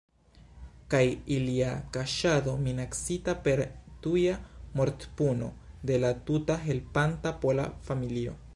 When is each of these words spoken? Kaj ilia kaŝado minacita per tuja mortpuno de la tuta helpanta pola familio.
Kaj 0.93 1.01
ilia 1.35 1.67
kaŝado 1.97 2.55
minacita 2.69 3.35
per 3.47 3.61
tuja 4.07 4.33
mortpuno 4.81 5.51
de 5.91 6.01
la 6.07 6.11
tuta 6.31 6.57
helpanta 6.67 7.39
pola 7.45 7.69
familio. 7.91 8.39